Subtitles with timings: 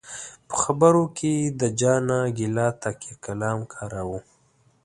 [0.47, 4.19] په خبرو کې یې د جانه ګله تکیه کلام کاراوه.